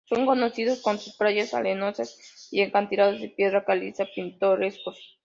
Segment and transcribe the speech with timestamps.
[0.09, 4.97] Son conocidas por sus playas arenosas y acantilados de piedra caliza pintorescos.